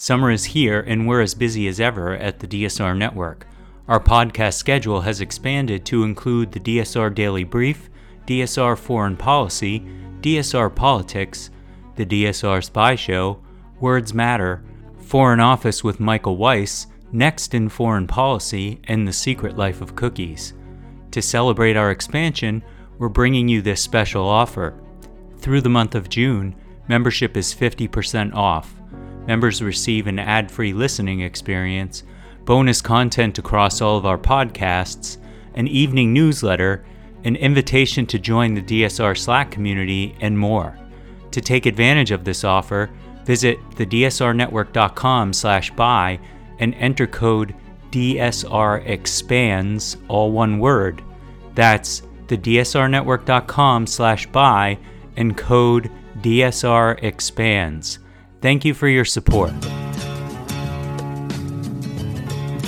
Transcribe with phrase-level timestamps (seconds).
[0.00, 3.48] Summer is here, and we're as busy as ever at the DSR Network.
[3.88, 7.90] Our podcast schedule has expanded to include the DSR Daily Brief,
[8.24, 9.80] DSR Foreign Policy,
[10.20, 11.50] DSR Politics,
[11.96, 13.42] the DSR Spy Show,
[13.80, 14.62] Words Matter,
[15.00, 20.54] Foreign Office with Michael Weiss, Next in Foreign Policy, and The Secret Life of Cookies.
[21.10, 22.62] To celebrate our expansion,
[22.98, 24.80] we're bringing you this special offer.
[25.38, 26.54] Through the month of June,
[26.86, 28.77] membership is 50% off.
[29.28, 32.02] Members receive an ad free listening experience,
[32.46, 35.18] bonus content across all of our podcasts,
[35.52, 36.82] an evening newsletter,
[37.24, 40.78] an invitation to join the DSR Slack community, and more.
[41.32, 42.88] To take advantage of this offer,
[43.26, 46.18] visit thedsrnetwork.com slash buy
[46.58, 47.54] and enter code
[47.90, 51.02] DSR expands, all one word.
[51.54, 54.78] That's thedsrnetwork.com slash buy
[55.18, 55.90] and code
[56.22, 57.98] DSR expands.
[58.40, 59.50] Thank you for your support.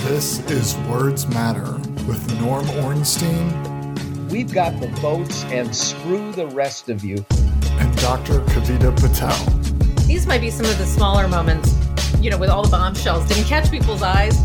[0.03, 1.71] This is Words Matter
[2.05, 4.27] with Norm Ornstein.
[4.27, 7.25] We've got the votes and screw the rest of you.
[7.79, 8.41] And Dr.
[8.41, 10.05] Kavita Patel.
[10.07, 11.73] These might be some of the smaller moments,
[12.19, 13.25] you know, with all the bombshells.
[13.29, 14.35] Didn't catch people's eyes.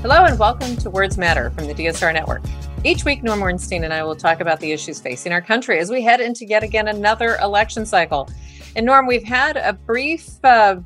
[0.00, 2.40] Hello and welcome to Words Matter from the DSR Network.
[2.84, 5.90] Each week, Norm Ornstein and I will talk about the issues facing our country as
[5.90, 8.30] we head into yet again another election cycle.
[8.76, 10.76] And Norm, we've had a brief, uh,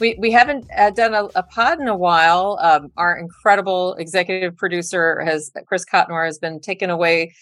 [0.00, 2.58] we, we haven't uh, done a, a, pod in a while.
[2.60, 7.32] Um, our incredible executive producer has, Chris Cotnor, has been taken away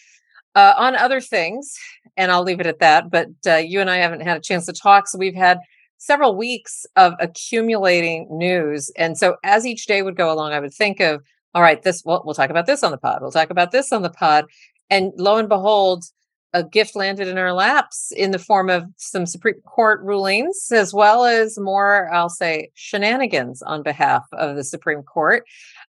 [0.55, 1.75] uh, on other things,
[2.19, 3.11] and I'll leave it at that.
[3.11, 5.09] But uh, you and I haven't had a chance to talk.
[5.09, 5.61] So we've had
[5.97, 8.91] several weeks of accumulating news.
[8.99, 11.23] And so as each day would go along, I would think of,
[11.55, 13.21] all right, this, well, we'll talk about this on the pod.
[13.21, 14.47] We'll talk about this on the pod.
[14.91, 16.05] And lo and behold,
[16.53, 20.95] a gift landed in our laps in the form of some Supreme Court rulings, as
[20.95, 25.45] well as more, I'll say, shenanigans on behalf of the Supreme Court.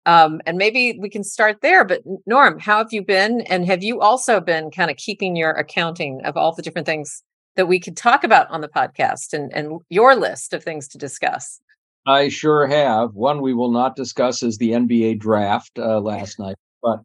[0.07, 1.85] Um, and maybe we can start there.
[1.85, 3.41] But Norm, how have you been?
[3.41, 7.21] And have you also been kind of keeping your accounting of all the different things
[7.55, 10.97] that we could talk about on the podcast and, and your list of things to
[10.97, 11.59] discuss?
[12.05, 13.13] I sure have.
[13.13, 16.99] One we will not discuss is the NBA draft uh, last night, but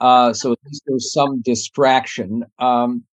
[0.00, 2.44] uh, so at least there's some distraction.
[2.58, 3.04] Um,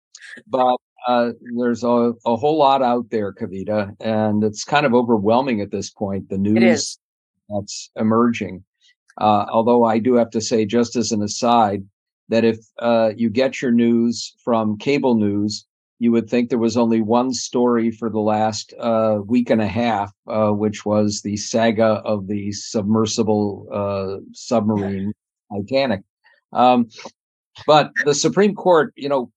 [0.48, 0.78] but
[1.08, 5.72] uh, there's a, a whole lot out there, Kavita, and it's kind of overwhelming at
[5.72, 6.30] this point.
[6.30, 6.98] The news
[7.50, 8.64] that's emerging.
[9.20, 11.84] Uh, although I do have to say, just as an aside,
[12.30, 15.68] that if uh, you get your news from cable news,
[16.00, 19.68] you would think there was only one story for the last uh, week and a
[19.68, 25.14] half, uh, which was the saga of the submersible uh, submarine
[25.52, 26.02] Titanic.
[26.52, 26.90] Um,
[27.68, 29.32] but the Supreme Court, you know,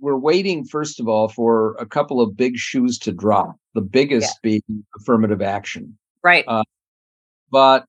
[0.00, 4.38] we're waiting, first of all, for a couple of big shoes to drop, the biggest
[4.42, 4.60] yeah.
[4.60, 5.96] being affirmative action.
[6.22, 6.44] Right.
[6.46, 6.64] Uh,
[7.50, 7.86] but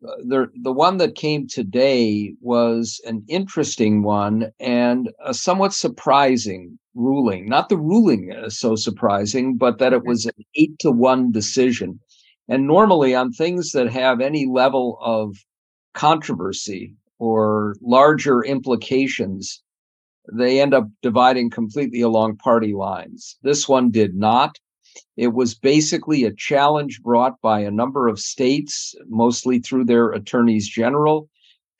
[0.00, 7.46] the the one that came today was an interesting one and a somewhat surprising ruling.
[7.48, 12.00] Not the ruling is so surprising, but that it was an eight to one decision.
[12.48, 15.36] And normally on things that have any level of
[15.94, 19.62] controversy or larger implications,
[20.32, 23.36] they end up dividing completely along party lines.
[23.42, 24.58] This one did not.
[25.16, 30.68] It was basically a challenge brought by a number of states, mostly through their attorneys
[30.68, 31.28] general,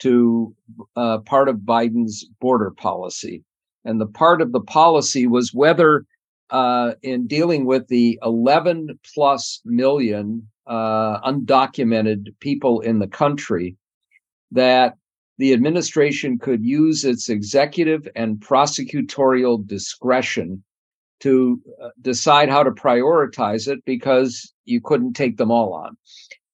[0.00, 0.54] to
[0.96, 3.44] uh, part of Biden's border policy.
[3.84, 6.06] And the part of the policy was whether,
[6.50, 13.76] uh, in dealing with the 11 plus million uh, undocumented people in the country,
[14.50, 14.96] that
[15.38, 20.62] the administration could use its executive and prosecutorial discretion
[21.20, 25.96] to uh, decide how to prioritize it because you couldn't take them all on.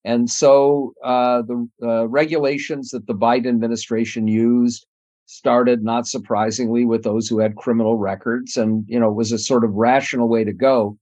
[0.04, 4.86] And so uh, the uh, regulations that the Biden administration used
[5.30, 9.38] started, not surprisingly, with those who had criminal records, and you know it was a
[9.38, 10.98] sort of rational way to go.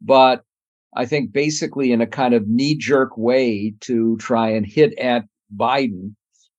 [0.00, 0.44] But
[0.94, 5.24] I think basically in a kind of knee-jerk way to try and hit at
[5.56, 6.14] Biden,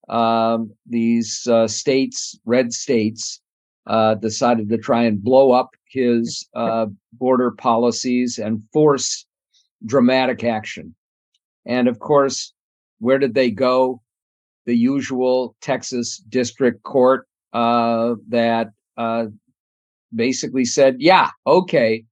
[0.09, 3.39] um, these uh, states, red states,
[3.87, 9.25] uh, decided to try and blow up his uh, border policies and force
[9.85, 10.95] dramatic action.
[11.65, 12.51] And of course,
[12.99, 14.01] where did they go?
[14.65, 19.25] The usual Texas district court uh, that uh,
[20.13, 22.03] basically said, yeah, okay.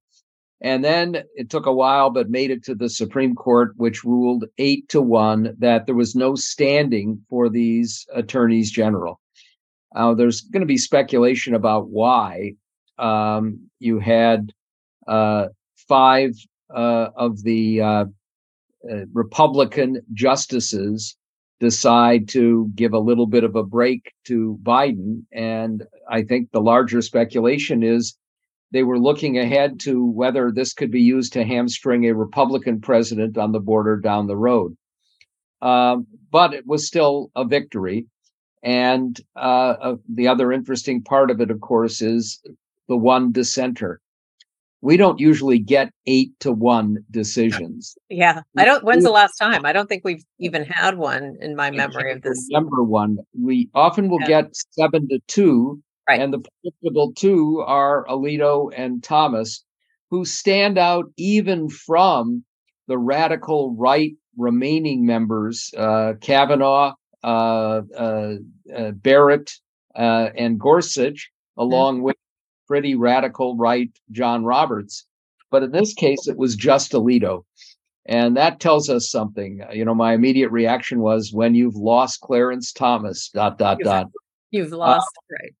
[0.60, 4.46] And then it took a while, but made it to the Supreme Court, which ruled
[4.56, 9.20] eight to one that there was no standing for these attorneys general.
[9.94, 12.52] Uh, there's going to be speculation about why,
[12.98, 14.52] um, you had
[15.06, 15.48] uh,
[15.88, 16.30] five
[16.74, 18.04] uh, of the uh,
[19.12, 21.16] Republican justices
[21.60, 25.22] decide to give a little bit of a break to Biden.
[25.32, 28.16] And I think the larger speculation is
[28.72, 33.38] they were looking ahead to whether this could be used to hamstring a Republican president
[33.38, 34.76] on the border down the road.
[35.62, 38.06] Um, but it was still a victory.
[38.62, 42.40] And uh, uh, the other interesting part of it, of course, is
[42.88, 44.00] the one dissenter
[44.84, 47.96] we don't usually get eight to one decisions.
[48.10, 48.42] Yeah.
[48.58, 49.64] I don't, when's the last time?
[49.64, 52.48] I don't think we've even had one in my memory of this.
[52.50, 53.16] Number one.
[53.32, 54.42] We often will yeah.
[54.42, 55.82] get seven to two.
[56.06, 56.20] Right.
[56.20, 59.64] And the predictable two are Alito and Thomas,
[60.10, 62.44] who stand out even from
[62.86, 66.92] the radical right remaining members, uh, Kavanaugh,
[67.22, 68.34] uh, uh,
[68.76, 69.50] uh Barrett,
[69.96, 72.04] uh, and Gorsuch, along mm-hmm.
[72.04, 72.16] with
[72.66, 75.06] pretty radical right John Roberts.
[75.50, 77.44] But in this case, it was just Alito.
[78.06, 79.62] And that tells us something.
[79.72, 84.06] You know, my immediate reaction was when you've lost Clarence Thomas, dot, dot, you've, dot.
[84.50, 85.54] You've uh, lost, uh, right.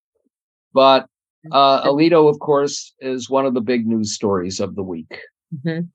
[0.74, 1.00] But
[1.46, 1.52] mm-hmm.
[1.52, 5.20] uh, Alito, of course, is one of the big news stories of the week.
[5.54, 5.86] Mm-hmm.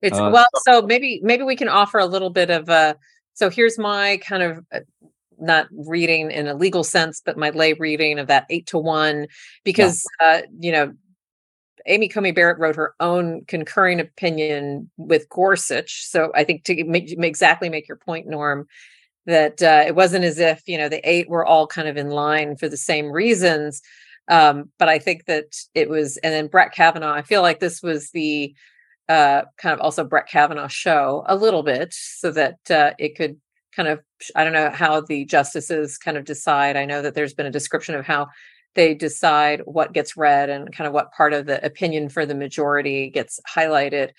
[0.00, 2.96] It's uh, well, so maybe maybe we can offer a little bit of a.
[3.34, 4.80] So here's my kind of uh,
[5.40, 9.26] not reading in a legal sense, but my lay reading of that eight to one,
[9.64, 10.26] because yeah.
[10.26, 10.92] uh, you know,
[11.86, 16.04] Amy Coney Barrett wrote her own concurring opinion with Gorsuch.
[16.04, 18.66] So I think to make, exactly make your point, Norm,
[19.26, 22.10] that uh, it wasn't as if you know the eight were all kind of in
[22.10, 23.82] line for the same reasons.
[24.28, 27.14] Um, but I think that it was, and then Brett Kavanaugh.
[27.14, 28.54] I feel like this was the
[29.08, 33.40] uh, kind of also Brett Kavanaugh show a little bit, so that uh, it could
[33.74, 34.00] kind of
[34.34, 37.50] i don't know how the justices kind of decide i know that there's been a
[37.50, 38.26] description of how
[38.74, 42.34] they decide what gets read and kind of what part of the opinion for the
[42.34, 44.10] majority gets highlighted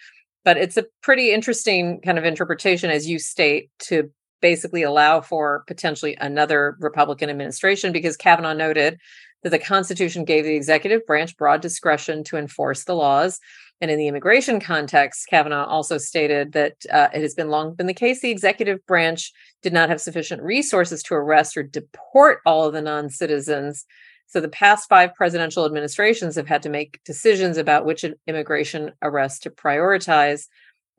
[0.46, 4.10] but it's a pretty interesting kind of interpretation as you state to
[4.42, 8.98] basically allow for potentially another republican administration because kavanaugh noted
[9.44, 13.40] that the constitution gave the executive branch broad discretion to enforce the laws
[13.82, 17.88] and in the immigration context, Kavanaugh also stated that uh, it has been long been
[17.88, 19.32] the case the executive branch
[19.62, 23.86] did not have sufficient resources to arrest or deport all of the non citizens.
[24.28, 29.40] So the past five presidential administrations have had to make decisions about which immigration arrests
[29.40, 30.48] to prioritize.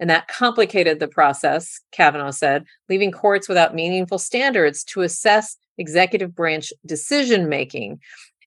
[0.01, 6.35] And that complicated the process, Kavanaugh said, leaving courts without meaningful standards to assess executive
[6.35, 8.01] branch decision making.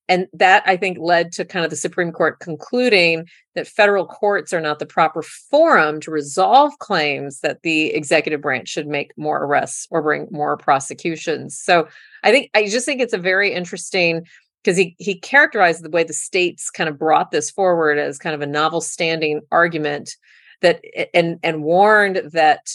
[0.08, 4.52] And that I think led to kind of the Supreme Court concluding that federal courts
[4.52, 9.42] are not the proper forum to resolve claims that the executive branch should make more
[9.42, 11.58] arrests or bring more prosecutions.
[11.58, 11.88] So
[12.22, 14.26] I think I just think it's a very interesting
[14.62, 18.34] because he he characterized the way the states kind of brought this forward as kind
[18.34, 20.16] of a novel standing argument
[20.60, 20.82] that
[21.14, 22.68] and and warned that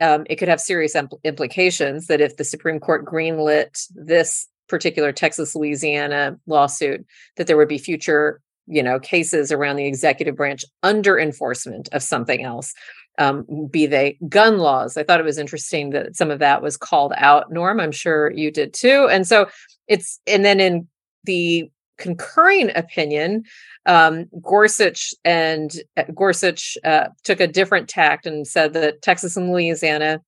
[0.00, 5.12] um, it could have serious impl- implications that if the Supreme Court greenlit this particular
[5.12, 7.04] Texas Louisiana lawsuit
[7.36, 12.02] that there would be future you know cases around the executive branch under enforcement of
[12.02, 12.72] something else
[13.18, 14.96] um, be they gun laws.
[14.96, 17.80] I thought it was interesting that some of that was called out norm.
[17.80, 19.08] I'm sure you did too.
[19.10, 19.48] And so
[19.88, 20.88] it's and then in
[21.24, 23.44] the concurring opinion
[23.86, 29.52] um, gorsuch and uh, gorsuch uh, took a different tact and said that texas and
[29.52, 30.20] louisiana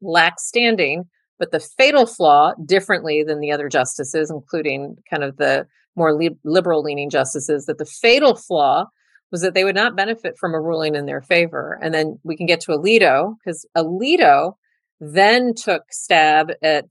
[0.00, 1.04] lack standing
[1.40, 5.66] but the fatal flaw, differently than the other justices, including kind of the
[5.96, 8.84] more li- liberal leaning justices, that the fatal flaw
[9.32, 11.78] was that they would not benefit from a ruling in their favor.
[11.82, 14.54] And then we can get to Alito, because Alito
[15.00, 16.90] then took stab at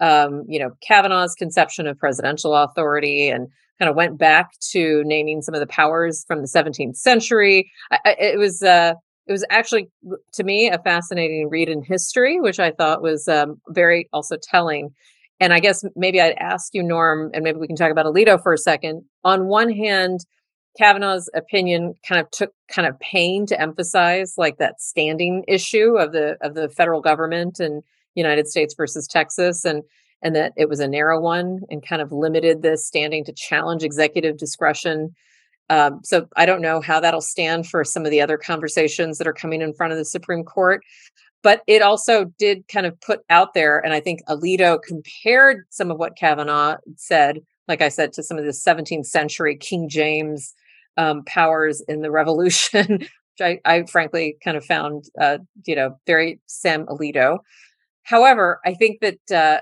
[0.00, 3.48] um, you know Kavanaugh's conception of presidential authority and
[3.80, 7.70] kind of went back to naming some of the powers from the 17th century.
[7.90, 8.94] I, it was uh,
[9.28, 9.90] it was actually
[10.32, 14.90] to me a fascinating read in history which i thought was um, very also telling.
[15.40, 18.42] And i guess maybe i'd ask you norm and maybe we can talk about alito
[18.42, 19.04] for a second.
[19.24, 20.20] On one hand
[20.78, 26.12] kavanaugh's opinion kind of took kind of pain to emphasize like that standing issue of
[26.12, 27.82] the of the federal government and
[28.14, 29.82] united states versus texas and
[30.22, 33.82] and that it was a narrow one and kind of limited the standing to challenge
[33.82, 35.14] executive discretion
[35.70, 39.26] um, so I don't know how that'll stand for some of the other conversations that
[39.26, 40.82] are coming in front of the Supreme Court.
[41.42, 45.90] But it also did kind of put out there, and I think Alito compared some
[45.90, 50.54] of what Kavanaugh said, like I said, to some of the 17th century King James
[50.96, 55.96] um, powers in the Revolution, which I, I, frankly kind of found, uh, you know,
[56.06, 57.38] very Sam Alito.
[58.02, 59.60] However, I think that uh,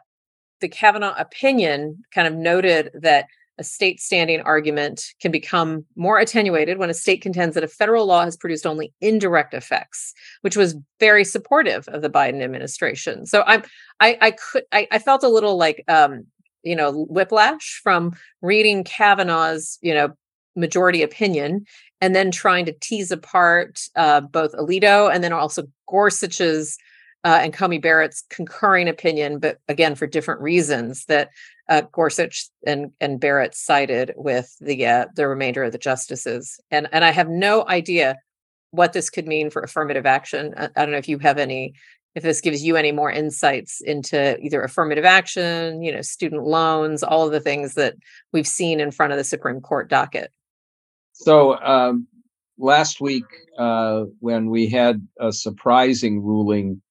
[0.62, 3.26] the Kavanaugh opinion kind of noted that
[3.58, 8.06] a state standing argument can become more attenuated when a state contends that a federal
[8.06, 13.26] law has produced only indirect effects, which was very supportive of the Biden administration.
[13.26, 13.62] So I'm
[14.00, 16.26] I I could I, I felt a little like um,
[16.66, 20.10] you know, whiplash from reading Kavanaugh's, you know,
[20.56, 21.64] majority opinion
[22.00, 26.76] and then trying to tease apart uh, both Alito and then also Gorsuch's
[27.24, 31.30] uh, and Coney Barrett's concurring opinion, but again for different reasons that
[31.68, 36.88] uh, Gorsuch and and Barrett sided with the uh, the remainder of the justices, and
[36.92, 38.16] and I have no idea
[38.70, 40.54] what this could mean for affirmative action.
[40.56, 41.74] I, I don't know if you have any,
[42.14, 47.02] if this gives you any more insights into either affirmative action, you know, student loans,
[47.02, 47.94] all of the things that
[48.32, 50.30] we've seen in front of the Supreme Court docket.
[51.12, 52.06] So um,
[52.58, 53.24] last week,
[53.58, 56.82] uh, when we had a surprising ruling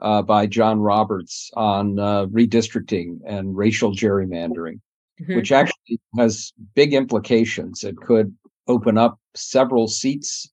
[0.00, 4.80] uh, by John Roberts on uh, redistricting and racial gerrymandering,
[5.20, 5.36] mm-hmm.
[5.36, 7.84] which actually has big implications.
[7.84, 8.34] It could
[8.66, 10.50] open up several seats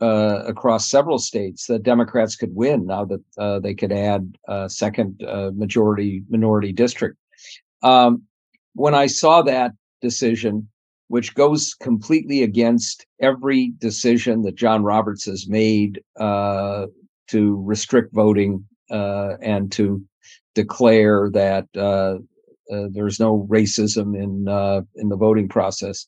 [0.00, 4.68] uh, across several states that Democrats could win now that uh, they could add a
[4.68, 7.16] second uh, majority minority district.
[7.82, 8.22] Um,
[8.74, 10.68] when I saw that decision,
[11.08, 16.86] which goes completely against every decision that John Roberts has made uh,
[17.30, 20.02] to restrict voting uh, and to
[20.54, 22.16] declare that uh,
[22.72, 26.06] uh, there's no racism in uh, in the voting process.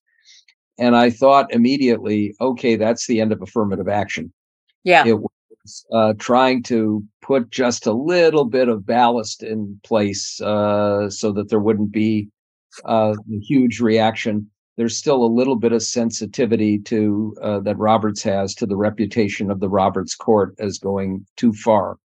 [0.79, 4.33] And I thought immediately, okay, that's the end of affirmative action.
[4.85, 10.41] Yeah, it was uh, trying to put just a little bit of ballast in place
[10.41, 12.29] uh, so that there wouldn't be
[12.85, 18.55] a huge reaction there's still a little bit of sensitivity to uh, that Roberts has
[18.57, 21.99] to the reputation of the Roberts Court as going too far.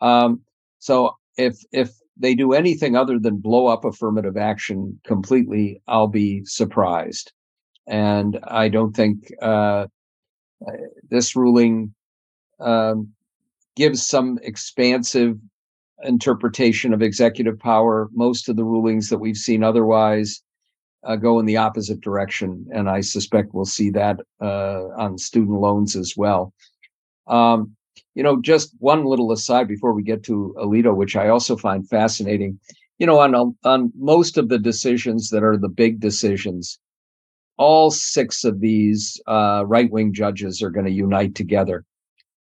[0.00, 0.42] Um,
[0.78, 6.44] so if if they do anything other than blow up affirmative action completely, I'll be
[6.44, 7.32] surprised.
[7.86, 9.86] And I don't think uh,
[11.08, 11.94] this ruling
[12.60, 13.08] um,
[13.74, 15.38] gives some expansive
[16.04, 18.08] interpretation of executive power.
[18.12, 20.42] Most of the rulings that we've seen otherwise
[21.04, 25.60] uh, go in the opposite direction, and I suspect we'll see that uh, on student
[25.60, 26.52] loans as well.
[27.26, 27.76] Um,
[28.14, 31.88] you know, just one little aside before we get to Alito, which I also find
[31.88, 32.58] fascinating.
[32.98, 36.78] You know, on on most of the decisions that are the big decisions,
[37.56, 41.84] all six of these uh, right wing judges are going to unite together.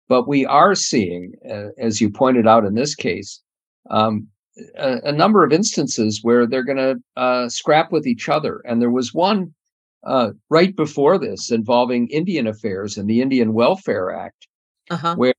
[0.08, 3.42] But we are seeing, uh, as you pointed out in this case,
[3.90, 4.28] um,
[4.76, 8.62] a, a number of instances where they're going to uh, scrap with each other.
[8.66, 9.54] And there was one
[10.06, 14.48] uh, right before this involving Indian affairs and the Indian Welfare Act,
[14.90, 15.16] uh-huh.
[15.16, 15.34] where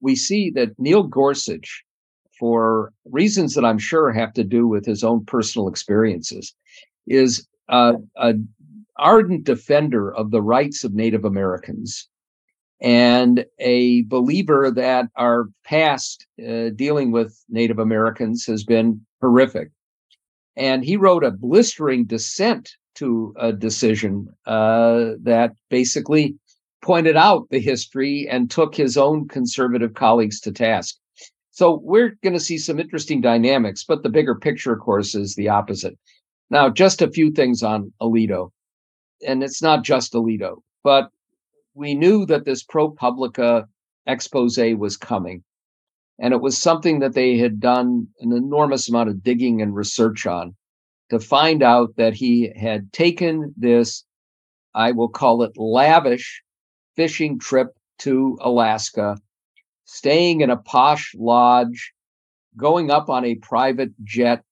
[0.00, 1.84] we see that Neil Gorsuch,
[2.38, 6.54] for reasons that I'm sure have to do with his own personal experiences,
[7.06, 8.48] is uh, an
[8.98, 12.08] ardent defender of the rights of Native Americans
[12.80, 19.70] and a believer that our past uh, dealing with Native Americans has been horrific.
[20.56, 26.36] And he wrote a blistering dissent to a decision uh, that basically
[26.82, 30.96] pointed out the history and took his own conservative colleagues to task.
[31.50, 35.34] So we're going to see some interesting dynamics, but the bigger picture, of course, is
[35.34, 35.96] the opposite.
[36.50, 38.50] Now, just a few things on Alito.
[39.26, 41.10] And it's not just Alito, but
[41.74, 43.66] we knew that this ProPublica
[44.06, 45.42] expose was coming.
[46.18, 50.26] And it was something that they had done an enormous amount of digging and research
[50.26, 50.54] on
[51.10, 54.04] to find out that he had taken this,
[54.74, 56.42] I will call it lavish
[56.94, 59.16] fishing trip to Alaska,
[59.84, 61.92] staying in a posh lodge,
[62.56, 64.44] going up on a private jet,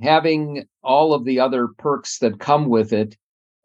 [0.00, 3.16] having all of the other perks that come with it,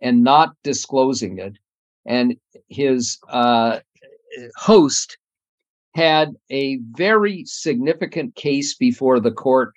[0.01, 1.57] and not disclosing it
[2.05, 2.35] and
[2.69, 3.79] his uh,
[4.55, 5.17] host
[5.95, 9.73] had a very significant case before the court,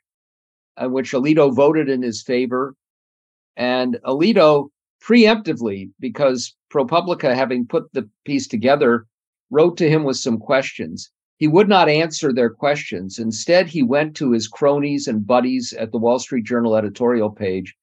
[0.77, 2.75] uh, which Alito voted in his favor.
[3.57, 4.69] And Alito
[5.03, 9.07] preemptively, because ProPublica, having put the piece together,
[9.51, 11.11] wrote to him with some questions.
[11.37, 13.19] He would not answer their questions.
[13.19, 17.75] Instead, he went to his cronies and buddies at the Wall Street Journal editorial page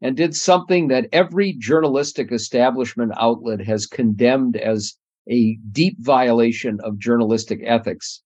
[0.00, 4.94] and did something that every journalistic establishment outlet has condemned as
[5.28, 8.22] a deep violation of journalistic ethics,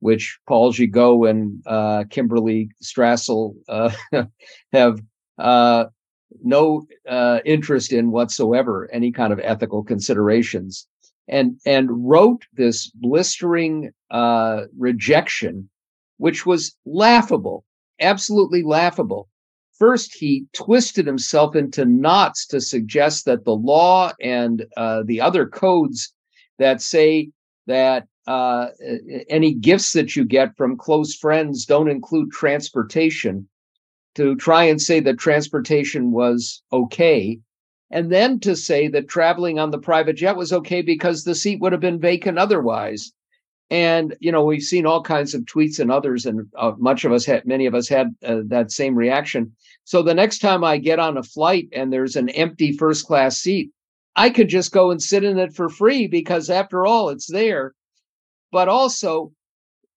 [0.00, 3.90] which Paul Gigot and uh, Kimberly Strassel uh,
[4.72, 5.00] have
[5.38, 5.86] uh,
[6.42, 10.86] no uh, interest in whatsoever, any kind of ethical considerations,
[11.28, 15.68] and and wrote this blistering uh, rejection,
[16.18, 17.64] which was laughable,
[18.00, 19.28] absolutely laughable
[19.78, 25.46] First, he twisted himself into knots to suggest that the law and uh, the other
[25.46, 26.14] codes
[26.58, 27.30] that say
[27.66, 28.68] that uh,
[29.28, 33.48] any gifts that you get from close friends don't include transportation,
[34.14, 37.38] to try and say that transportation was okay,
[37.90, 41.60] and then to say that traveling on the private jet was okay because the seat
[41.60, 43.12] would have been vacant otherwise.
[43.70, 47.12] And you know, we've seen all kinds of tweets and others, and uh, much of
[47.12, 49.52] us had, many of us had uh, that same reaction.
[49.84, 53.38] So the next time I get on a flight and there's an empty first class
[53.38, 53.70] seat,
[54.14, 57.74] I could just go and sit in it for free because, after all, it's there.
[58.52, 59.32] But also,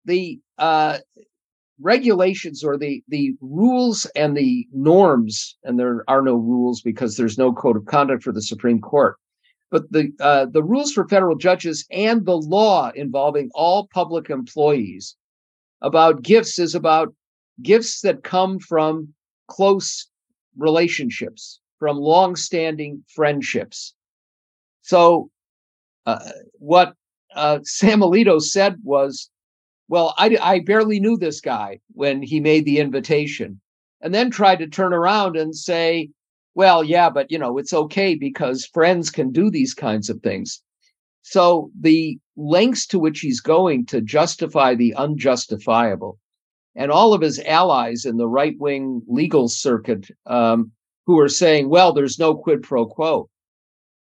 [0.05, 0.97] the uh,
[1.79, 7.37] regulations or the the rules and the norms, and there are no rules because there's
[7.37, 9.15] no code of conduct for the Supreme Court
[9.71, 15.15] but the uh, the rules for federal judges and the law involving all public employees
[15.81, 17.13] about gifts is about
[17.61, 19.13] gifts that come from
[19.47, 20.07] close
[20.57, 23.93] relationships, from long-standing friendships.
[24.81, 25.29] So,
[26.05, 26.93] uh, what
[27.35, 29.29] uh, Sam Alito said was,
[29.87, 33.61] "Well, I, I barely knew this guy when he made the invitation,"
[34.01, 36.09] and then tried to turn around and say,
[36.59, 40.61] well, yeah, but you know, it's okay because friends can do these kinds of things.
[41.21, 46.19] So the lengths to which he's going to justify the unjustifiable,
[46.75, 50.73] and all of his allies in the right wing legal circuit um,
[51.05, 53.29] who are saying, well, there's no quid pro quo.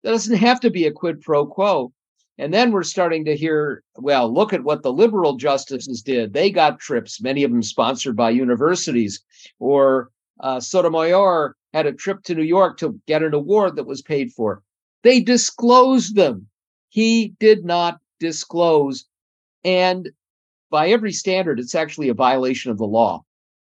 [0.03, 1.93] There doesn't have to be a quid pro quo.
[2.37, 6.33] And then we're starting to hear, well, look at what the liberal justices did.
[6.33, 9.23] They got trips, many of them sponsored by universities,
[9.57, 10.11] or
[10.41, 14.31] uh, Sotomayor had a trip to New York to get an award that was paid
[14.31, 14.63] for.
[15.03, 16.47] They disclosed them.
[16.87, 19.03] He did not disclose.
[19.65, 20.11] And
[20.71, 23.25] by every standard, it's actually a violation of the law.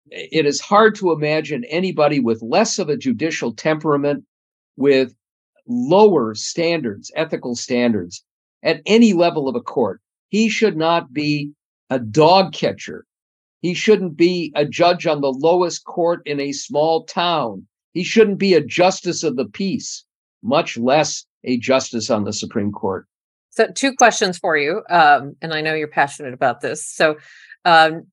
[0.07, 4.25] It is hard to imagine anybody with less of a judicial temperament,
[4.77, 5.13] with
[5.67, 8.25] lower standards, ethical standards,
[8.63, 10.01] at any level of a court.
[10.29, 11.51] He should not be
[11.91, 13.05] a dog catcher.
[13.61, 17.67] He shouldn't be a judge on the lowest court in a small town.
[17.93, 20.05] He shouldn't be a justice of the peace,
[20.43, 23.05] much less a justice on the Supreme Court.
[23.49, 24.83] So, two questions for you.
[24.89, 26.87] Um, and I know you're passionate about this.
[26.87, 27.17] So,
[27.65, 28.03] um,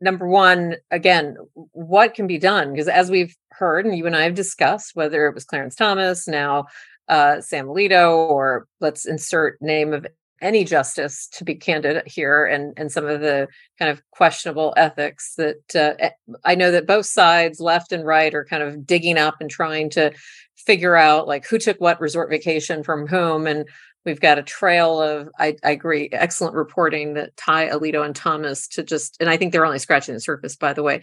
[0.00, 1.36] number one, again,
[1.72, 2.72] what can be done?
[2.72, 6.26] Because as we've heard, and you and I have discussed, whether it was Clarence Thomas,
[6.26, 6.66] now
[7.08, 10.06] uh, Sam Alito, or let's insert name of
[10.40, 13.48] any justice to be candid here and and some of the
[13.78, 16.10] kind of questionable ethics that uh,
[16.44, 19.90] I know that both sides left and right are kind of digging up and trying
[19.90, 20.12] to
[20.56, 23.68] figure out like who took what resort vacation from whom and
[24.04, 28.68] we've got a trail of I, I agree excellent reporting that tie Alito and Thomas
[28.68, 31.02] to just and I think they're only scratching the surface by the way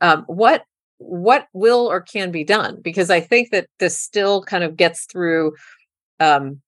[0.00, 0.64] um, what
[0.98, 2.80] what will or can be done?
[2.82, 5.54] Because I think that this still kind of gets through
[6.20, 6.60] um,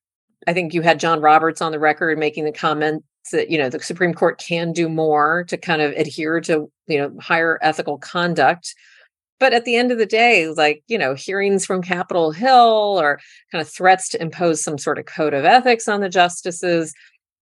[0.48, 3.68] I think you had John Roberts on the record making the comment that you know
[3.68, 7.98] the Supreme Court can do more to kind of adhere to you know higher ethical
[7.98, 8.74] conduct.
[9.38, 13.20] But at the end of the day, like you know, hearings from Capitol Hill or
[13.52, 16.94] kind of threats to impose some sort of code of ethics on the justices,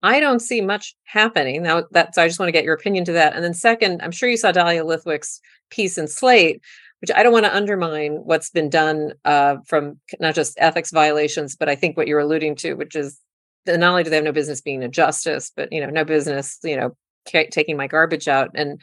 [0.03, 1.63] I don't see much happening.
[1.63, 3.33] Now that's I just want to get your opinion to that.
[3.33, 6.61] And then second, I'm sure you saw Dahlia Lithwick's piece in Slate
[7.01, 11.55] which I don't want to undermine what's been done uh, from not just ethics violations,
[11.55, 13.19] but I think what you're alluding to, which is
[13.65, 16.59] not only do they have no business being a justice, but you know, no business,
[16.63, 16.95] you know,
[17.27, 18.51] c- taking my garbage out.
[18.53, 18.79] And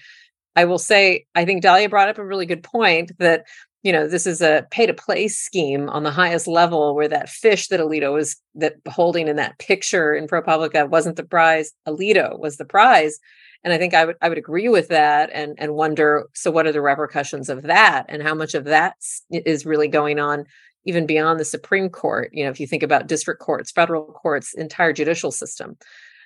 [0.56, 3.44] I will say, I think Dahlia brought up a really good point that
[3.84, 7.28] you know this is a pay to play scheme on the highest level where that
[7.28, 12.38] fish that alito was that holding in that picture in propublica wasn't the prize alito
[12.40, 13.20] was the prize
[13.64, 16.66] and i think i would i would agree with that and and wonder so what
[16.66, 18.06] are the repercussions of that?
[18.08, 18.94] And how much of that
[19.30, 20.44] is really going on
[20.84, 22.30] even beyond the supreme court?
[22.32, 25.76] You know if you think about district courts federal courts entire judicial system.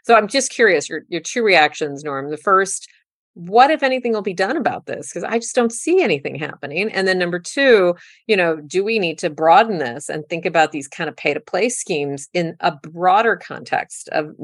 [0.04, 2.30] So i'm just curious your your two reactions norm.
[2.30, 2.88] The first
[3.34, 5.08] what if anything will be done about this?
[5.08, 6.92] Because i just don't see anything happening.
[6.92, 7.94] And then number two
[8.26, 11.34] you know do we need to broaden this and think about these kind of pay
[11.34, 14.34] to play schemes in a broader context of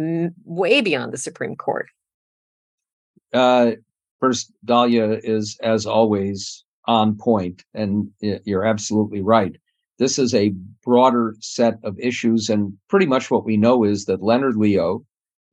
[0.44, 1.88] way beyond the supreme court
[3.32, 3.72] uh,
[4.20, 9.56] first, Dahlia is, as always, on point, and you're absolutely right.
[9.98, 14.22] This is a broader set of issues, and pretty much what we know is that
[14.22, 15.04] Leonard Leo,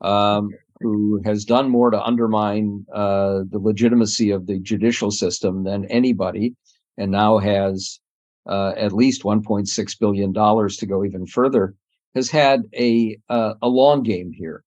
[0.02, 0.50] um,
[0.82, 6.56] who has done more to undermine uh, the legitimacy of the judicial system than anybody,
[6.98, 8.00] and now has
[8.48, 11.74] uh, at least 1.6 billion dollars to go even further,
[12.14, 14.64] has had a uh, a long game here,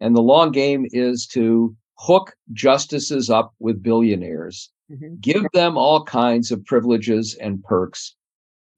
[0.00, 5.14] and the long game is to hook justices up with billionaires mm-hmm.
[5.20, 8.14] give them all kinds of privileges and perks,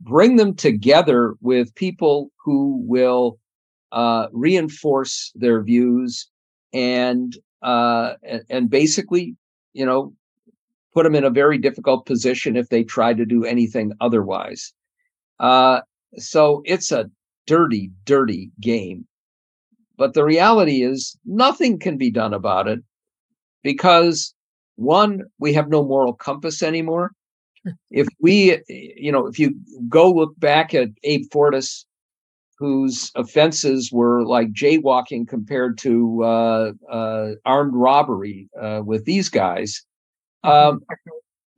[0.01, 3.39] bring them together with people who will
[3.93, 6.29] uh, reinforce their views
[6.73, 9.37] and, uh, and and basically,
[9.73, 10.15] you know,
[10.95, 14.73] put them in a very difficult position if they try to do anything otherwise.
[15.41, 15.81] Uh,
[16.17, 17.11] so it's a
[17.47, 19.07] dirty, dirty game.
[19.97, 22.81] But the reality is, nothing can be done about it
[23.63, 24.35] because
[24.77, 27.13] one, we have no moral compass anymore.
[27.91, 29.55] if we, you know, if you
[29.89, 31.85] go look back at Abe Fortas,
[32.59, 39.83] whose offenses were like jaywalking compared to uh, uh, armed robbery uh, with these guys,
[40.45, 40.81] um,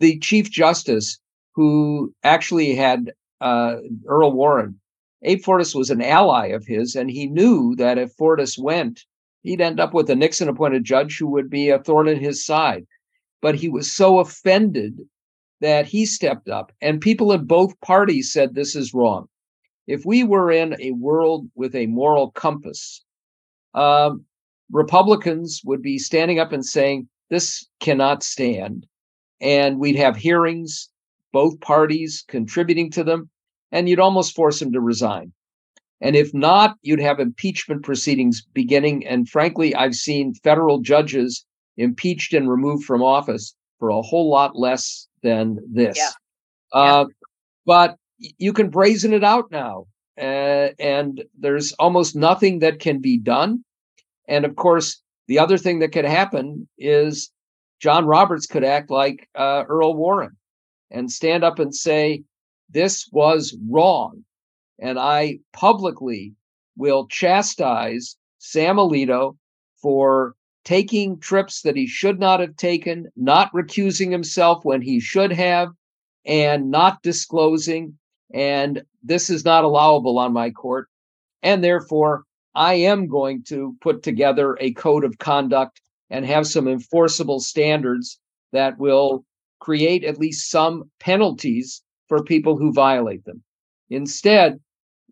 [0.00, 1.18] the Chief Justice,
[1.54, 4.80] who actually had uh, Earl Warren,
[5.22, 9.04] Abe Fortas was an ally of his, and he knew that if Fortas went,
[9.42, 12.44] he'd end up with a Nixon appointed judge who would be a thorn in his
[12.44, 12.86] side.
[13.40, 15.00] But he was so offended
[15.60, 19.28] that he stepped up, and people in both parties said this is wrong.
[19.86, 23.04] If we were in a world with a moral compass,
[23.74, 24.24] um,
[24.70, 28.86] Republicans would be standing up and saying, This cannot stand.
[29.40, 30.88] And we'd have hearings,
[31.32, 33.28] both parties contributing to them,
[33.72, 35.32] and you'd almost force him to resign.
[36.02, 39.06] And if not, you'd have impeachment proceedings beginning.
[39.06, 44.56] And frankly, I've seen federal judges impeached and removed from office for a whole lot
[44.56, 45.96] less than this.
[45.96, 46.10] Yeah.
[46.72, 47.14] Uh, yeah.
[47.64, 49.86] But you can brazen it out now.
[50.20, 53.64] Uh, and there's almost nothing that can be done.
[54.28, 57.30] And of course, the other thing that could happen is
[57.80, 60.36] John Roberts could act like uh, Earl Warren
[60.90, 62.24] and stand up and say,
[62.70, 64.24] This was wrong.
[64.82, 66.34] And I publicly
[66.76, 69.36] will chastise Sam Alito
[69.80, 75.32] for taking trips that he should not have taken, not recusing himself when he should
[75.32, 75.68] have,
[76.26, 77.96] and not disclosing.
[78.34, 80.88] And this is not allowable on my court.
[81.44, 82.24] And therefore,
[82.56, 88.18] I am going to put together a code of conduct and have some enforceable standards
[88.52, 89.24] that will
[89.60, 93.44] create at least some penalties for people who violate them.
[93.88, 94.58] Instead,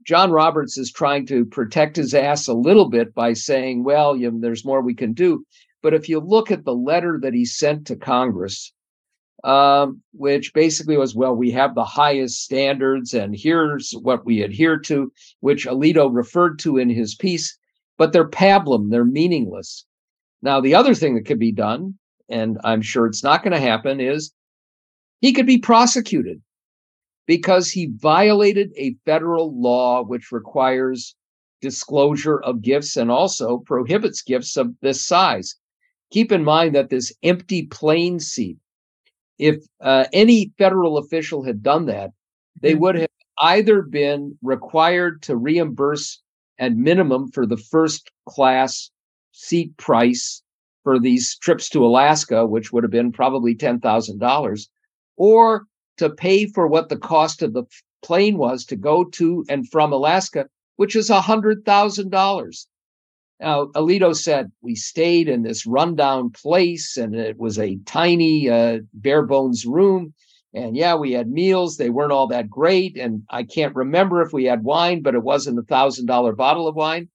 [0.06, 4.30] John Roberts is trying to protect his ass a little bit by saying, well, you
[4.30, 5.44] know, there's more we can do.
[5.82, 8.72] But if you look at the letter that he sent to Congress,
[9.44, 14.78] um, which basically was, well, we have the highest standards and here's what we adhere
[14.78, 17.56] to, which Alito referred to in his piece,
[17.96, 19.86] but they're pablum, they're meaningless.
[20.42, 23.60] Now, the other thing that could be done, and I'm sure it's not going to
[23.60, 24.32] happen, is
[25.20, 26.42] he could be prosecuted
[27.30, 31.14] because he violated a federal law which requires
[31.60, 35.54] disclosure of gifts and also prohibits gifts of this size.
[36.10, 38.56] Keep in mind that this empty plane seat,
[39.38, 42.10] if uh, any federal official had done that,
[42.60, 42.80] they mm-hmm.
[42.80, 46.20] would have either been required to reimburse
[46.58, 48.90] at minimum for the first class
[49.30, 50.42] seat price
[50.82, 54.68] for these trips to Alaska, which would have been probably $10,000,
[55.16, 55.66] or
[56.00, 57.64] to pay for what the cost of the
[58.02, 62.66] plane was to go to and from Alaska, which is $100,000.
[63.38, 68.78] Now, Alito said we stayed in this rundown place and it was a tiny, uh,
[68.94, 70.14] bare bones room.
[70.54, 71.76] And yeah, we had meals.
[71.76, 72.96] They weren't all that great.
[72.96, 76.66] And I can't remember if we had wine, but it wasn't a thousand dollar bottle
[76.66, 77.08] of wine.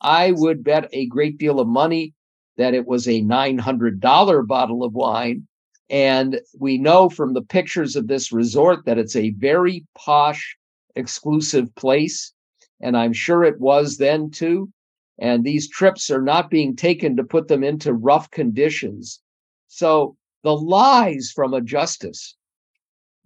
[0.00, 2.14] I would bet a great deal of money
[2.56, 5.48] that it was a $900 bottle of wine
[5.92, 10.56] and we know from the pictures of this resort that it's a very posh,
[10.96, 12.32] exclusive place.
[12.80, 14.72] And I'm sure it was then too.
[15.18, 19.20] And these trips are not being taken to put them into rough conditions.
[19.68, 22.36] So the lies from a justice,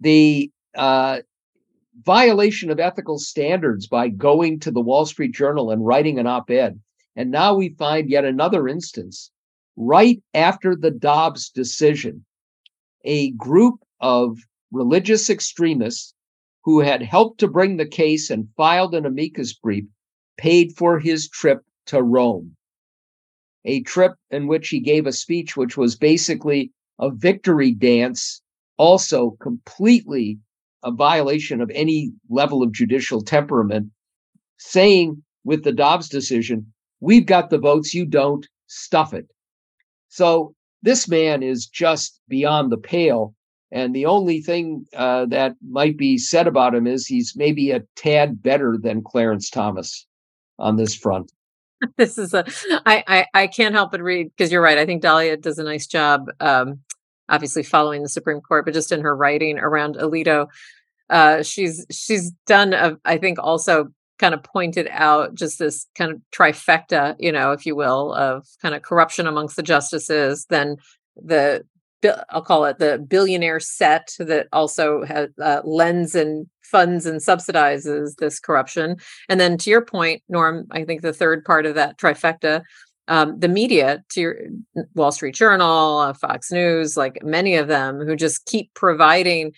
[0.01, 1.19] the uh,
[2.03, 6.51] violation of ethical standards by going to the Wall Street Journal and writing an op
[6.51, 6.81] ed.
[7.15, 9.31] And now we find yet another instance
[9.77, 12.25] right after the Dobbs decision
[13.03, 14.37] a group of
[14.71, 16.13] religious extremists
[16.63, 19.85] who had helped to bring the case and filed an amicus brief
[20.37, 22.55] paid for his trip to Rome.
[23.65, 28.41] A trip in which he gave a speech which was basically a victory dance,
[28.77, 30.39] also completely
[30.83, 33.91] a violation of any level of judicial temperament,
[34.57, 39.27] saying with the Dobbs decision, we've got the votes, you don't, stuff it.
[40.09, 40.53] So
[40.87, 43.35] this man is just beyond the pale.
[43.73, 47.83] And the only thing uh, that might be said about him is he's maybe a
[47.97, 50.07] tad better than Clarence Thomas
[50.57, 51.31] on this front.
[51.97, 52.43] This is a
[52.87, 54.79] I I, I can't help but read because you're right.
[54.79, 56.79] I think Dahlia does a nice job um,
[57.29, 60.47] obviously following the Supreme Court, but just in her writing around Alito,
[61.11, 66.11] uh, she's she's done a, I think also kind of pointed out just this kind
[66.11, 70.77] of trifecta, you know, if you will, of kind of corruption amongst the justices, then
[71.15, 71.63] the
[72.29, 78.15] I'll call it the billionaire set that also has, uh, lends and funds and subsidizes
[78.17, 78.97] this corruption.
[79.29, 82.61] And then to your point, Norm, I think the third part of that trifecta,
[83.07, 84.37] um, the media, to your
[84.93, 89.53] Wall Street Journal, uh, Fox News, like many of them who just keep providing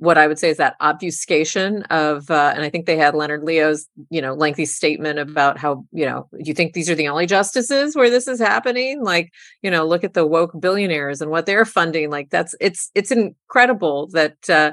[0.00, 3.44] what I would say is that obfuscation of, uh, and I think they had Leonard
[3.44, 7.08] Leo's, you know, lengthy statement about how, you know, do you think these are the
[7.08, 9.04] only justices where this is happening?
[9.04, 12.08] Like, you know, look at the woke billionaires and what they're funding.
[12.08, 14.72] Like, that's it's it's incredible that uh,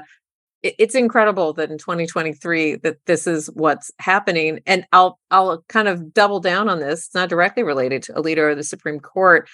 [0.62, 4.60] it, it's incredible that in 2023 that this is what's happening.
[4.66, 7.06] And I'll I'll kind of double down on this.
[7.06, 9.46] It's not directly related to Alito or the Supreme Court,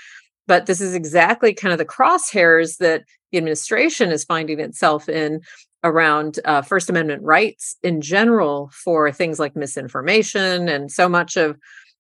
[0.46, 5.40] but this is exactly kind of the crosshairs that the administration is finding itself in
[5.82, 11.56] around uh, First Amendment rights in general for things like misinformation and so much of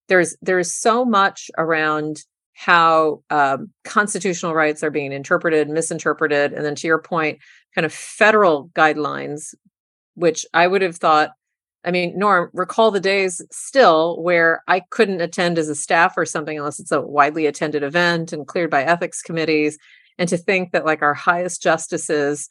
[0.08, 2.18] there's there's so much around
[2.54, 7.38] how um, constitutional rights are being interpreted, misinterpreted, and then to your point,
[7.74, 9.54] kind of federal guidelines,
[10.14, 11.30] which I would have thought.
[11.84, 16.24] I mean, Norm, recall the days still where I couldn't attend as a staff or
[16.24, 19.78] something unless it's a widely attended event and cleared by ethics committees.
[20.18, 22.48] And to think that like our highest justices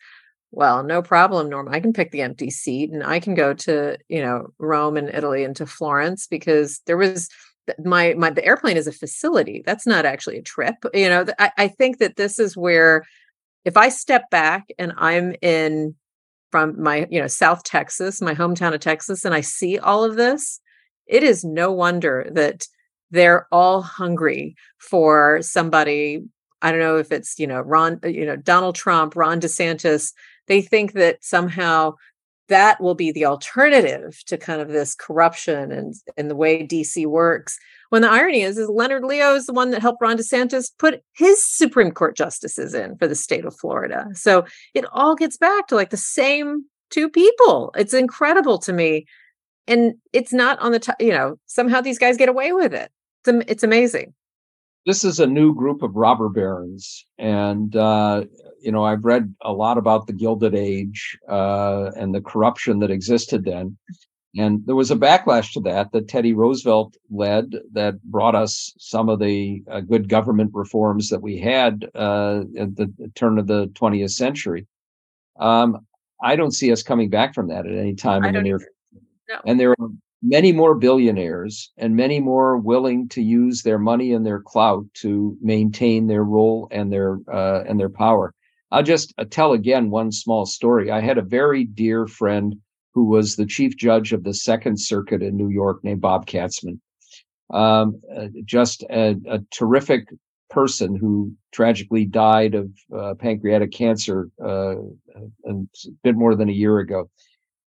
[0.52, 1.68] well no problem norm.
[1.70, 5.10] I can pick the empty seat and i can go to you know rome and
[5.10, 7.28] italy and to florence because there was
[7.84, 9.64] my my the airplane is a facility.
[9.66, 10.76] That's not actually a trip.
[10.94, 13.04] You know I, I think that this is where
[13.66, 15.96] if i step back and i'm in
[16.54, 20.18] from my you know south texas my hometown of texas and i see all of
[20.18, 20.60] this
[21.08, 22.68] it is no wonder that
[23.10, 26.22] they're all hungry for somebody
[26.62, 30.14] I don't know if it's, you know, Ron, uh, you know, Donald Trump, Ron DeSantis,
[30.48, 31.96] they think that somehow
[32.48, 37.06] that will be the alternative to kind of this corruption and, and the way DC
[37.06, 37.60] works.
[37.94, 41.04] When the irony is, is Leonard Leo is the one that helped Ron DeSantis put
[41.16, 44.08] his Supreme Court justices in for the state of Florida.
[44.16, 47.72] So it all gets back to like the same two people.
[47.78, 49.06] It's incredible to me.
[49.68, 52.90] And it's not on the top, you know, somehow these guys get away with it.
[53.28, 54.16] It's, it's amazing
[54.86, 58.26] this is a new group of robber barons, and uh,
[58.62, 62.92] you know I've read a lot about the Gilded Age uh, and the corruption that
[62.92, 63.78] existed then.
[64.36, 69.08] And there was a backlash to that that Teddy Roosevelt led that brought us some
[69.08, 73.68] of the uh, good government reforms that we had uh, at the turn of the
[73.68, 74.66] 20th century.
[75.40, 75.86] Um,
[76.24, 78.72] I don't see us coming back from that at any time in the near future.
[79.30, 79.40] No.
[79.46, 79.90] And there are
[80.24, 85.38] many more billionaires and many more willing to use their money and their clout to
[85.42, 88.34] maintain their role and their uh, and their power.
[88.72, 90.90] I'll just uh, tell again one small story.
[90.90, 92.56] I had a very dear friend
[92.94, 96.80] who was the chief judge of the Second Circuit in New York, named Bob Katzmann.
[97.52, 100.08] Um, uh, just a, a, terrific
[100.50, 105.54] person who tragically died of uh, pancreatic cancer uh, a
[106.04, 107.10] bit more than a year ago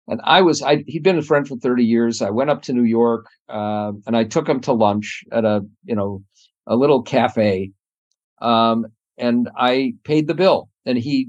[0.09, 2.23] and I was I he'd been a friend for 30 years.
[2.23, 5.65] I went up to New York uh, and I took him to lunch at a
[5.85, 6.23] you know
[6.67, 7.73] a little cafe,
[8.41, 8.87] um,
[9.19, 11.29] and I paid the bill, and he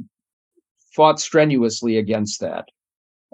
[0.93, 2.65] fought strenuously against that.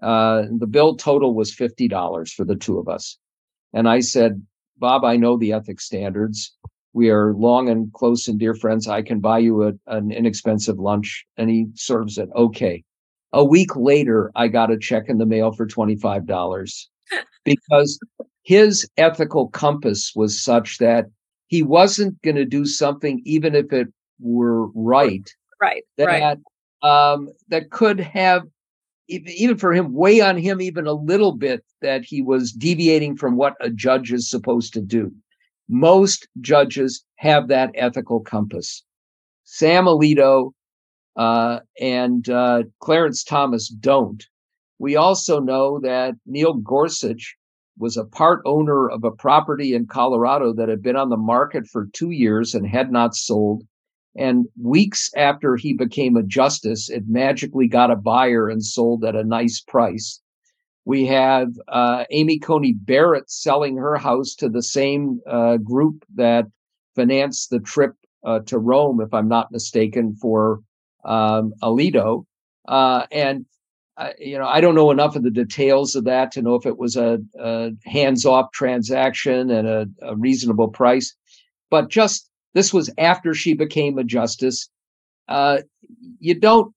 [0.01, 3.17] Uh, the bill total was fifty dollars for the two of us,
[3.73, 4.45] and I said,
[4.81, 6.53] Bob, I know the ethics standards.
[6.93, 8.87] We are long and close and dear friends.
[8.87, 11.25] I can buy you a, an inexpensive lunch.
[11.37, 12.83] And he sort of said, okay.
[13.31, 16.85] A week later, I got a check in the mail for $25
[17.45, 17.99] because
[18.43, 21.05] his ethical compass was such that
[21.47, 23.87] he wasn't going to do something, even if it
[24.19, 25.29] were right.
[25.61, 25.83] Right.
[25.97, 26.37] That, right.
[26.81, 28.43] Um, that could have,
[29.11, 33.35] even for him, weigh on him even a little bit that he was deviating from
[33.35, 35.11] what a judge is supposed to do.
[35.69, 38.83] Most judges have that ethical compass.
[39.43, 40.51] Sam Alito
[41.15, 44.25] uh, and uh, Clarence Thomas don't.
[44.79, 47.35] We also know that Neil Gorsuch
[47.77, 51.67] was a part owner of a property in Colorado that had been on the market
[51.67, 53.63] for two years and had not sold.
[54.15, 59.15] And weeks after he became a justice, it magically got a buyer and sold at
[59.15, 60.19] a nice price.
[60.83, 66.45] We have uh, Amy Coney Barrett selling her house to the same uh, group that
[66.95, 67.93] financed the trip
[68.25, 70.61] uh, to Rome, if I'm not mistaken, for
[71.05, 72.25] um, Alito.
[72.67, 73.45] Uh, and,
[73.97, 76.65] uh, you know, I don't know enough of the details of that to know if
[76.65, 81.15] it was a, a hands off transaction and a, a reasonable price.
[81.69, 84.69] But just this was after she became a justice.
[85.27, 85.59] uh,
[86.19, 86.73] you don't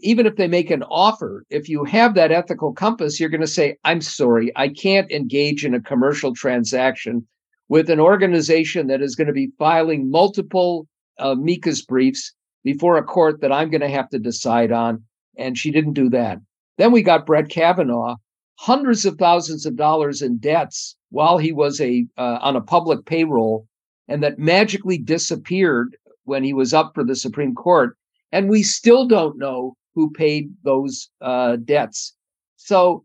[0.00, 3.46] even if they make an offer, if you have that ethical compass, you're going to
[3.46, 7.26] say, I'm sorry, I can't engage in a commercial transaction
[7.68, 10.86] with an organization that is going to be filing multiple
[11.20, 15.02] uh, amicus briefs before a court that I'm going to have to decide on.
[15.38, 16.38] And she didn't do that.
[16.76, 18.16] Then we got Brett Kavanaugh,
[18.56, 23.04] hundreds of thousands of dollars in debts while he was a uh, on a public
[23.06, 23.66] payroll,
[24.08, 27.96] and that magically disappeared when he was up for the Supreme Court.
[28.32, 32.14] And we still don't know who paid those uh, debts.
[32.56, 33.04] So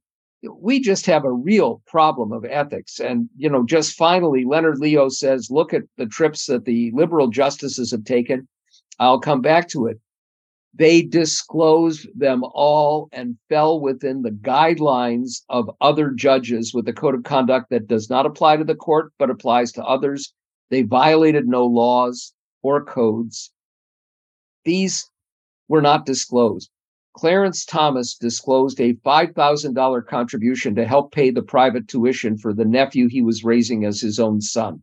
[0.59, 2.99] we just have a real problem of ethics.
[2.99, 7.29] And, you know, just finally, Leonard Leo says, look at the trips that the liberal
[7.29, 8.47] justices have taken.
[8.99, 9.99] I'll come back to it.
[10.75, 17.15] They disclosed them all and fell within the guidelines of other judges with a code
[17.15, 20.33] of conduct that does not apply to the court, but applies to others.
[20.73, 22.33] They violated no laws
[22.63, 23.51] or codes.
[24.65, 25.11] These
[25.67, 26.71] were not disclosed.
[27.15, 33.07] Clarence Thomas disclosed a $5,000 contribution to help pay the private tuition for the nephew
[33.07, 34.81] he was raising as his own son.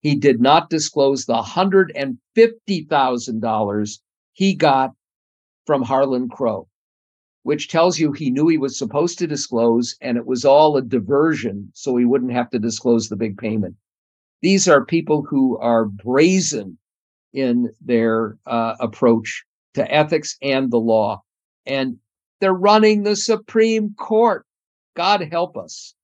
[0.00, 3.98] He did not disclose the $150,000
[4.34, 4.90] he got
[5.64, 6.68] from Harlan Crow,
[7.44, 10.82] which tells you he knew he was supposed to disclose and it was all a
[10.82, 13.74] diversion so he wouldn't have to disclose the big payment.
[14.42, 16.78] These are people who are brazen
[17.32, 21.22] in their uh, approach to ethics and the law.
[21.64, 21.96] And
[22.40, 24.44] they're running the Supreme Court.
[24.94, 25.94] God help us.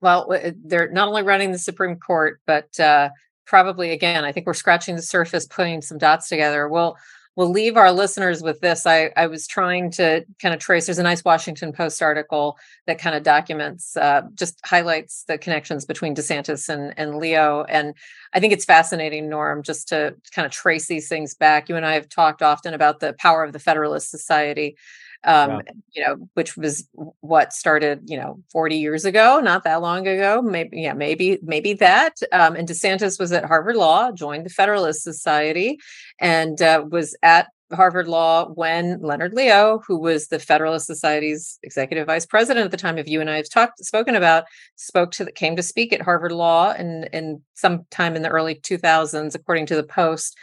[0.00, 0.32] Well,
[0.64, 3.10] they're not only running the Supreme Court, but uh,
[3.44, 6.68] probably again, I think we're scratching the surface, putting some dots together.
[6.68, 6.96] We'll
[7.40, 8.84] we'll leave our listeners with this.
[8.84, 10.84] I, I was trying to kind of trace.
[10.84, 15.86] There's a nice Washington Post article that kind of documents, uh, just highlights the connections
[15.86, 17.94] between DeSantis and and Leo, and
[18.34, 21.70] I think it's fascinating, Norm, just to kind of trace these things back.
[21.70, 24.76] You and I have talked often about the power of the Federalist Society
[25.24, 25.72] um, yeah.
[25.92, 26.88] you know, which was
[27.20, 30.40] what started, you know, 40 years ago, not that long ago.
[30.42, 32.14] Maybe, yeah, maybe, maybe that.
[32.32, 35.78] Um, and DeSantis was at Harvard Law, joined the Federalist Society,
[36.18, 42.06] and uh, was at Harvard Law when Leonard Leo, who was the Federalist Society's executive
[42.06, 44.44] vice president at the time of you and I have talked spoken about,
[44.76, 49.34] spoke to came to speak at Harvard Law in in sometime in the early 2000s,
[49.34, 50.36] according to the Post.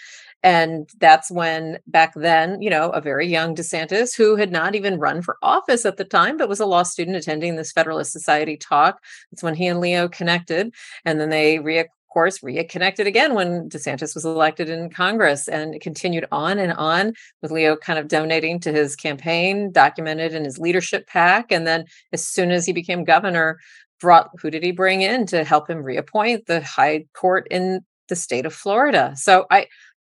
[0.47, 4.97] And that's when back then, you know, a very young DeSantis who had not even
[4.97, 8.55] run for office at the time, but was a law student attending this Federalist Society
[8.55, 9.03] talk.
[9.29, 10.73] That's when he and Leo connected.
[11.03, 15.81] And then they re- of course, reconnected again when DeSantis was elected in Congress and
[15.81, 20.57] continued on and on with Leo kind of donating to his campaign, documented in his
[20.57, 21.51] leadership PAC.
[21.51, 21.83] And then
[22.13, 23.59] as soon as he became governor,
[23.99, 28.15] brought who did he bring in to help him reappoint the high court in the
[28.15, 29.13] state of Florida?
[29.17, 29.67] So I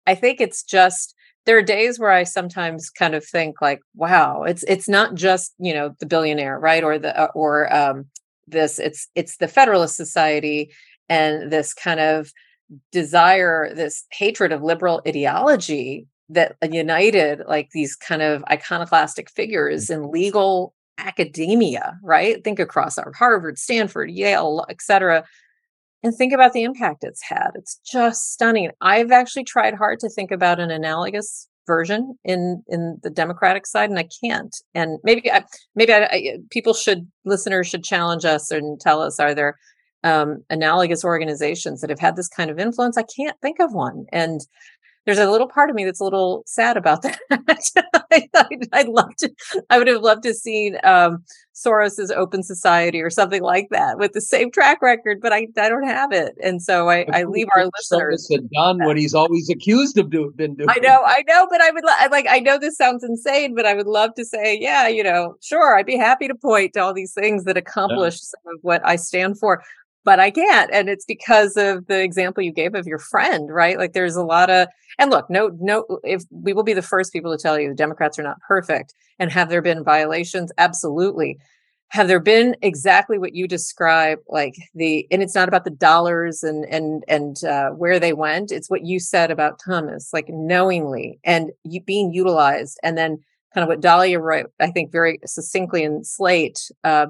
[0.07, 1.15] I think it's just
[1.45, 5.55] there are days where I sometimes kind of think like, wow, it's it's not just
[5.59, 8.07] you know the billionaire, right, or the uh, or um,
[8.47, 8.79] this.
[8.79, 10.73] It's it's the Federalist Society
[11.09, 12.33] and this kind of
[12.91, 20.11] desire, this hatred of liberal ideology that united like these kind of iconoclastic figures in
[20.11, 22.43] legal academia, right?
[22.43, 25.25] Think across our Harvard, Stanford, Yale, et cetera,
[26.07, 27.51] and think about the impact it's had.
[27.57, 28.71] It's just stunning.
[28.81, 33.91] I've actually tried hard to think about an analogous version in in the Democratic side,
[33.91, 34.55] and I can't.
[34.73, 39.19] And maybe I, maybe I, I, people should listeners should challenge us and tell us:
[39.19, 39.57] Are there
[40.05, 42.97] um, analogous organizations that have had this kind of influence?
[42.97, 44.41] I can't think of one, and
[45.07, 47.19] there's a little part of me that's a little sad about that.
[48.13, 49.31] I, would love to,
[49.71, 51.23] I would have loved to see um,
[51.55, 55.69] Soros's Open Society or something like that with the same track record, but I, I
[55.69, 58.29] don't have it, and so I, I leave our listeners.
[58.31, 60.33] Had done what he's always accused of doing.
[60.35, 60.69] Been doing.
[60.69, 62.27] I know, I know, but I would like.
[62.29, 65.77] I know this sounds insane, but I would love to say, yeah, you know, sure,
[65.77, 68.41] I'd be happy to point to all these things that accomplished yeah.
[68.43, 69.63] some of what I stand for
[70.07, 70.71] but I can't.
[70.73, 73.77] And it's because of the example you gave of your friend, right?
[73.77, 74.69] Like there's a lot of,
[75.01, 77.75] and look, no, no, if we will be the first people to tell you the
[77.75, 78.95] Democrats are not perfect.
[79.19, 80.53] And have there been violations?
[80.59, 81.39] Absolutely.
[81.89, 86.45] Have there been exactly what you describe, like the, and it's not about the dollars
[86.45, 88.53] and and and uh, where they went.
[88.53, 93.19] It's what you said about Thomas, like knowingly and you being utilized, and then
[93.55, 97.07] kind of what Dahlia wrote, I think, very succinctly in Slate, uh,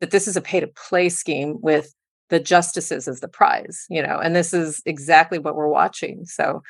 [0.00, 1.94] that this is a pay to play scheme with
[2.30, 6.24] the justices as the prize you know and this is exactly what we're watching.
[6.24, 6.62] So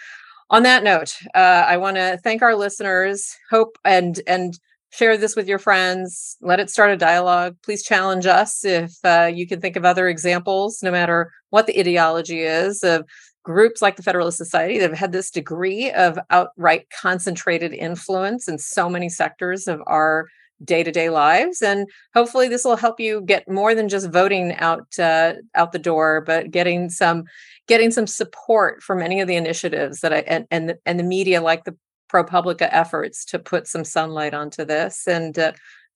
[0.51, 3.37] on that note uh, i want to thank our listeners.
[3.51, 4.59] Hope and and
[4.93, 6.37] share this with your friends.
[6.41, 7.57] Let it start a dialogue.
[7.63, 11.79] Please challenge us if uh, you can think of other examples no matter what the
[11.79, 13.05] ideology is of
[13.43, 18.59] groups like the Federalist Society that have had this degree of outright concentrated influence in
[18.59, 20.27] so many sectors of our
[20.65, 25.35] day-to-day lives and hopefully this will help you get more than just voting out uh,
[25.55, 27.25] out the door but getting some
[27.67, 31.05] getting some support from any of the initiatives that I and and the, and the
[31.05, 31.77] media like the
[32.13, 35.53] ProPublica efforts to put some sunlight onto this and uh,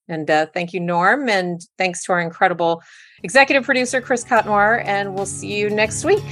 [0.08, 2.82] and uh, thank you Norm and thanks to our incredible
[3.22, 6.24] executive producer Chris Cotnoir and we'll see you next week.